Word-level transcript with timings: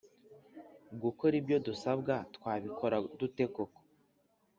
gukora 1.01 1.33
ibyo 1.41 1.57
dusabwa 1.67 2.13
Twabikora 2.35 2.95
dute 3.17 3.45
koko 3.53 3.79